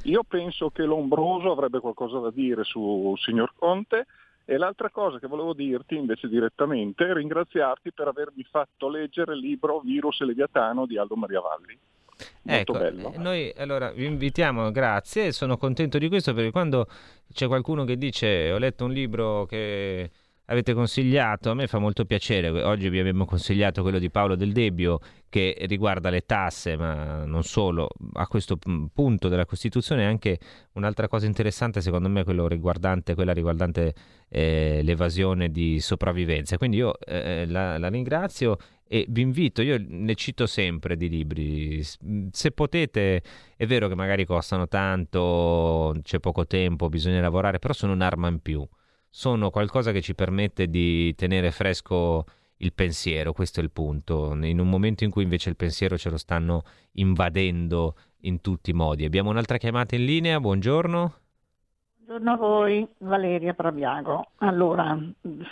[0.04, 4.06] Io penso che Lombroso avrebbe qualcosa da dire sul signor Conte
[4.44, 9.40] e l'altra cosa che volevo dirti invece direttamente è ringraziarti per avermi fatto leggere il
[9.40, 11.76] libro Virus e Leviatano di Aldo Maria Valli.
[12.42, 13.12] Molto ecco, bello.
[13.12, 16.86] eh, noi allora vi invitiamo, grazie, sono contento di questo perché quando
[17.32, 20.10] c'è qualcuno che dice ho letto un libro che
[20.46, 24.52] avete consigliato, a me fa molto piacere, oggi vi abbiamo consigliato quello di Paolo Del
[24.52, 24.98] Debbio
[25.28, 28.58] che riguarda le tasse, ma non solo, a questo
[28.92, 30.38] punto della Costituzione anche
[30.72, 33.94] un'altra cosa interessante secondo me quello riguardante, quella riguardante
[34.28, 36.58] eh, l'evasione di sopravvivenza.
[36.58, 38.58] Quindi io eh, la, la ringrazio
[38.92, 43.22] e vi invito, io ne cito sempre di libri, se potete,
[43.56, 48.40] è vero che magari costano tanto, c'è poco tempo, bisogna lavorare, però sono un'arma in
[48.40, 48.68] più,
[49.08, 52.26] sono qualcosa che ci permette di tenere fresco
[52.58, 56.10] il pensiero, questo è il punto, in un momento in cui invece il pensiero ce
[56.10, 56.62] lo stanno
[56.96, 59.06] invadendo in tutti i modi.
[59.06, 61.21] Abbiamo un'altra chiamata in linea, buongiorno.
[62.12, 64.32] Buongiorno a voi, Valeria Prabiago.
[64.40, 64.98] Allora,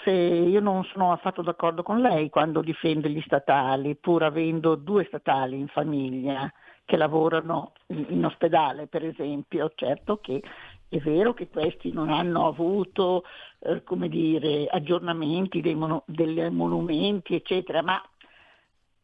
[0.05, 5.07] se io non sono affatto d'accordo con lei quando difende gli statali, pur avendo due
[5.07, 6.53] statali in famiglia
[6.85, 10.43] che lavorano in ospedale, per esempio, certo che
[10.87, 13.25] è vero che questi non hanno avuto,
[13.61, 17.99] eh, dire, aggiornamenti dei, mono, dei monumenti, eccetera, ma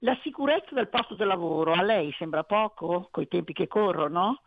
[0.00, 4.42] la sicurezza del posto di lavoro a lei sembra poco, coi tempi che corrono?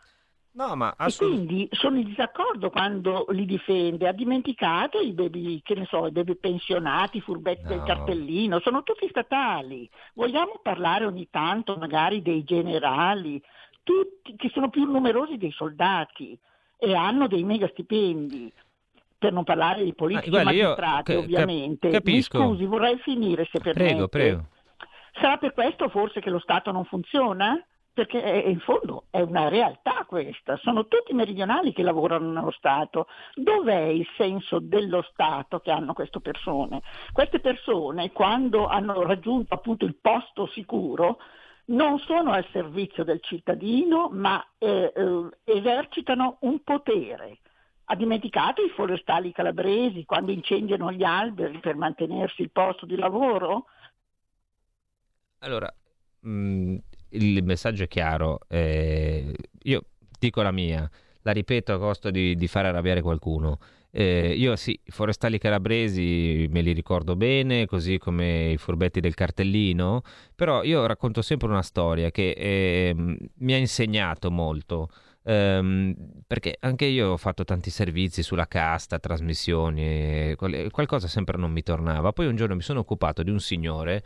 [0.60, 4.10] No, ma assolut- e quindi sono in disaccordo quando li difende.
[4.10, 7.70] Ha dimenticato i baby, che ne so, i baby pensionati, i furbetti no.
[7.70, 9.89] del cartellino, sono tutti statali.
[10.16, 13.41] Vogliamo parlare ogni tanto magari dei generali,
[13.84, 16.38] tutti, che sono più numerosi dei soldati
[16.78, 18.51] e hanno dei mega stipendi.
[19.18, 21.89] Per non parlare di politici ah, magistrati, io, ovviamente.
[21.89, 22.38] Capisco.
[22.38, 23.93] Mi scusi, vorrei finire se permette.
[23.93, 24.45] Prego, prego.
[25.14, 27.64] Sarà per questo forse che lo Stato non funziona?
[27.94, 33.08] Perché in fondo è una realtà questa, sono tutti meridionali che lavorano nello Stato.
[33.36, 36.82] Dov'è il senso dello Stato che hanno queste persone?
[37.12, 41.20] Queste persone quando hanno raggiunto appunto il posto sicuro
[41.66, 47.40] non sono al servizio del cittadino ma eh, eh, esercitano un potere
[47.92, 53.66] ha dimenticato i forestali calabresi quando incendiano gli alberi per mantenersi il posto di lavoro?
[55.40, 55.74] Allora,
[56.20, 56.76] mh, mm,
[57.12, 58.39] il messaggio è chiaro.
[58.47, 59.34] Eh,
[59.64, 59.84] io
[60.20, 60.89] dico la mia,
[61.22, 63.60] la ripeto a costo di, di far arrabbiare qualcuno.
[63.91, 69.16] Eh, io sì, i forestali calabresi me li ricordo bene, così come i furbetti del
[69.16, 70.03] cartellino,
[70.36, 74.89] però io racconto sempre una storia che eh, mi ha insegnato molto.
[75.22, 75.93] Um,
[76.26, 82.14] perché anche io ho fatto tanti servizi sulla casta, trasmissioni, qualcosa sempre non mi tornava.
[82.14, 84.03] Poi un giorno mi sono occupato di un signore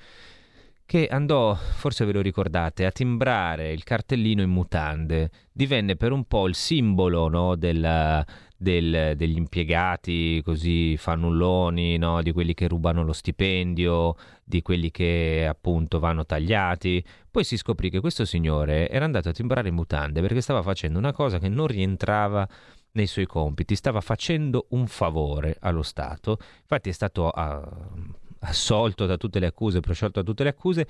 [0.86, 5.32] che andò, forse ve lo ricordate, a timbrare il cartellino in mutande.
[5.52, 8.24] Divenne per un po' il simbolo no, della,
[8.58, 12.22] del, degli impiegati così fannulloni, no?
[12.22, 17.04] di quelli che rubano lo stipendio, di quelli che appunto vanno tagliati.
[17.30, 21.00] Poi si scoprì che questo signore era andato a timbrare in mutande perché stava facendo
[21.00, 22.48] una cosa che non rientrava
[22.94, 26.38] nei suoi compiti, stava facendo un favore allo Stato.
[26.62, 28.14] Infatti è stato uh,
[28.44, 30.88] assolto da tutte le accuse, prosciolto da tutte le accuse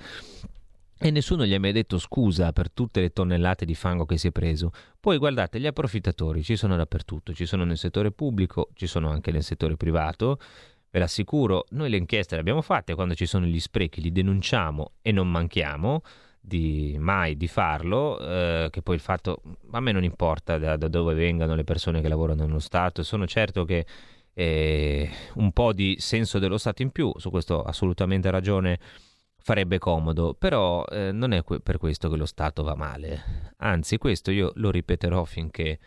[0.98, 4.28] e nessuno gli ha mai detto scusa per tutte le tonnellate di fango che si
[4.28, 4.70] è preso.
[4.98, 9.30] Poi guardate, gli approfittatori ci sono dappertutto, ci sono nel settore pubblico, ci sono anche
[9.32, 10.38] nel settore privato.
[10.90, 14.92] Ve l'assicuro, noi le inchieste le abbiamo fatte, quando ci sono gli sprechi li denunciamo
[15.02, 16.02] e non manchiamo
[16.40, 19.42] di mai di farlo, eh, che poi il fatto
[19.72, 23.26] a me non importa da, da, dove vengano le persone che lavorano nello Stato, sono
[23.26, 23.84] certo che
[24.34, 28.78] eh, un po' di senso dello Stato in più, su questo assolutamente ragione
[29.36, 33.52] farebbe comodo, però eh, non è que- per questo che lo Stato va male.
[33.58, 35.78] Anzi, questo io lo ripeterò finché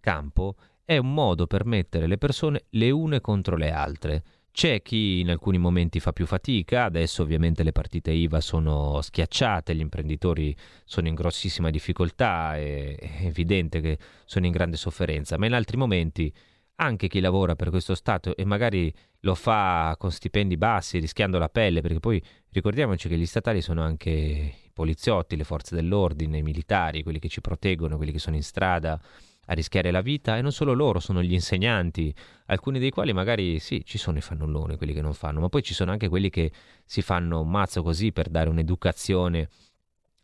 [0.00, 4.22] campo, è un modo per mettere le persone le une contro le altre.
[4.50, 9.74] C'è chi in alcuni momenti fa più fatica, adesso ovviamente le partite IVA sono schiacciate,
[9.74, 15.46] gli imprenditori sono in grossissima difficoltà, è, è evidente che sono in grande sofferenza, ma
[15.46, 16.32] in altri momenti
[16.76, 21.48] anche chi lavora per questo Stato e magari lo fa con stipendi bassi, rischiando la
[21.48, 26.42] pelle, perché poi ricordiamoci che gli statali sono anche i poliziotti, le forze dell'ordine, i
[26.42, 29.00] militari, quelli che ci proteggono, quelli che sono in strada
[29.46, 32.14] a rischiare la vita e non solo loro, sono gli insegnanti,
[32.46, 35.62] alcuni dei quali magari sì, ci sono i fannulloni, quelli che non fanno, ma poi
[35.62, 36.52] ci sono anche quelli che
[36.84, 39.48] si fanno un mazzo così per dare un'educazione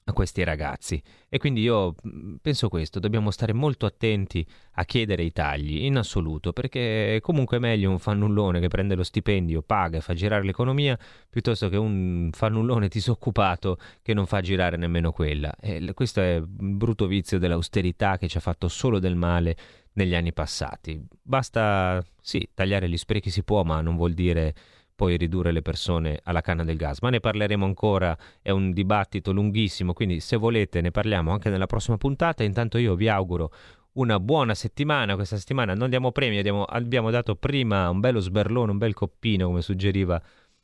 [0.09, 1.01] a questi ragazzi.
[1.29, 5.99] E quindi io mm, penso questo, dobbiamo stare molto attenti a chiedere i tagli in
[5.99, 10.45] assoluto, perché è comunque meglio un fannullone che prende lo stipendio, paga e fa girare
[10.45, 10.99] l'economia,
[11.29, 15.55] piuttosto che un fannullone disoccupato che non fa girare nemmeno quella.
[15.61, 19.57] E questo è un brutto vizio dell'austerità che ci ha fatto solo del male
[19.93, 21.05] negli anni passati.
[21.23, 24.55] Basta, sì, tagliare gli sprechi si può, ma non vuol dire
[24.99, 26.99] poi ridurre le persone alla canna del gas.
[27.03, 31.67] Ma ne parleremo ancora, è un dibattito lunghissimo, quindi se volete ne parliamo anche nella
[31.67, 32.43] prossima puntata.
[32.43, 33.53] Intanto io vi auguro
[33.93, 35.15] una buona settimana.
[35.15, 39.47] Questa settimana non diamo premi, abbiamo, abbiamo dato prima un bello sberlone, un bel coppino,
[39.47, 40.21] come suggeriva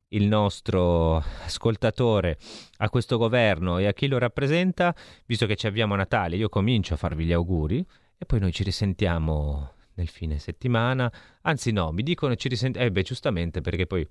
[0.08, 2.36] il nostro ascoltatore
[2.78, 4.92] a questo governo e a chi lo rappresenta,
[5.26, 7.86] visto che ci avviamo a Natale, io comincio a farvi gli auguri
[8.18, 11.12] e poi noi ci risentiamo nel fine settimana.
[11.42, 14.04] Anzi no, mi dicono ci risentiamo, eh beh giustamente perché poi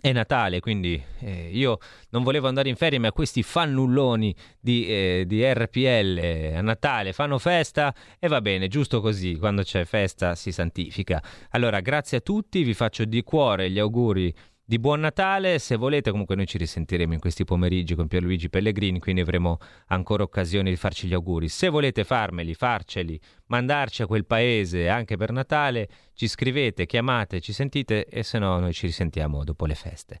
[0.00, 1.78] è Natale, quindi eh, io
[2.10, 7.38] non volevo andare in ferie, ma questi fannulloni di, eh, di, RPL a Natale fanno
[7.38, 11.20] festa e va bene, giusto così, quando c'è festa si santifica.
[11.50, 14.32] Allora, grazie a tutti, vi faccio di cuore gli auguri
[14.70, 15.58] di buon Natale.
[15.58, 19.58] Se volete, comunque noi ci risentiremo in questi pomeriggi con Pierluigi Pellegrini, quindi avremo
[19.88, 21.48] ancora occasione di farci gli auguri.
[21.48, 27.52] Se volete farmeli, farceli, mandarci a quel paese anche per Natale, ci scrivete, chiamate, ci
[27.52, 30.20] sentite e se no noi ci risentiamo dopo le feste.